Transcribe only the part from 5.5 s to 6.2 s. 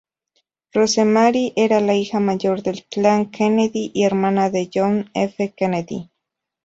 Kennedy.